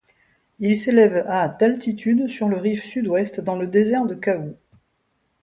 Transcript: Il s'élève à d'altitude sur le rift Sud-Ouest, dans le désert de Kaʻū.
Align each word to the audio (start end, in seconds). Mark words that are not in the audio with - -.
Il 0.57 0.75
s'élève 0.77 1.25
à 1.29 1.47
d'altitude 1.47 2.27
sur 2.27 2.49
le 2.49 2.57
rift 2.57 2.83
Sud-Ouest, 2.83 3.39
dans 3.39 3.55
le 3.55 3.67
désert 3.67 4.07
de 4.07 4.15
Kaʻū. 4.15 4.55